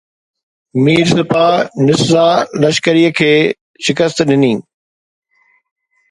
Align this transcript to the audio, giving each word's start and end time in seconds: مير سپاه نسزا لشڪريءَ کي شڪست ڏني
مير 0.83 1.05
سپاه 1.17 1.57
نسزا 1.87 2.27
لشڪريءَ 2.61 3.13
کي 3.19 3.31
شڪست 3.85 4.17
ڏني 4.29 4.53